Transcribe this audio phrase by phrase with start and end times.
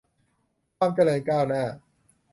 [0.77, 1.63] ความเจริญก้าวหน้า